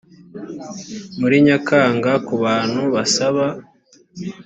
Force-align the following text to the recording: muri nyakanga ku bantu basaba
muri 1.19 1.35
nyakanga 1.45 2.11
ku 2.25 2.33
bantu 2.43 2.81
basaba 2.93 3.45